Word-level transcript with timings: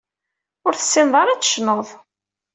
Ur 0.65 0.73
tessineḍ 0.75 1.13
ara 1.21 1.31
ad 1.33 1.41
tecnuḍ. 1.41 1.87